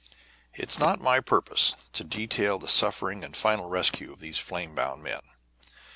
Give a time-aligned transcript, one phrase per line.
[0.55, 4.73] It is not my purpose to detail the sufferings and final rescue of these flame
[4.73, 5.21] bound men.